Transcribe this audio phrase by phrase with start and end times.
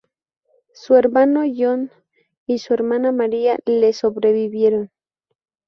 [0.73, 1.91] Su hermano John
[2.47, 4.89] y su hermana Maria le sobrevivieron.